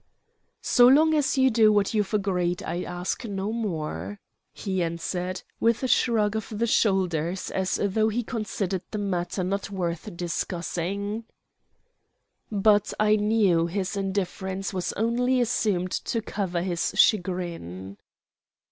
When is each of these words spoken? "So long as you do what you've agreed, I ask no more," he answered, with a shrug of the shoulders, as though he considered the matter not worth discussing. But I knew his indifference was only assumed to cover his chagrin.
"So 0.63 0.87
long 0.87 1.13
as 1.13 1.37
you 1.37 1.51
do 1.51 1.71
what 1.71 1.93
you've 1.93 2.11
agreed, 2.11 2.63
I 2.63 2.81
ask 2.81 3.23
no 3.25 3.51
more," 3.53 4.19
he 4.51 4.81
answered, 4.81 5.43
with 5.59 5.83
a 5.83 5.87
shrug 5.87 6.35
of 6.35 6.49
the 6.49 6.65
shoulders, 6.65 7.51
as 7.51 7.79
though 7.79 8.09
he 8.09 8.23
considered 8.23 8.81
the 8.89 8.97
matter 8.97 9.43
not 9.43 9.69
worth 9.69 10.17
discussing. 10.17 11.25
But 12.51 12.95
I 12.99 13.15
knew 13.15 13.67
his 13.67 13.95
indifference 13.95 14.73
was 14.73 14.91
only 14.93 15.39
assumed 15.39 15.91
to 15.91 16.19
cover 16.19 16.63
his 16.63 16.93
chagrin. 16.95 17.99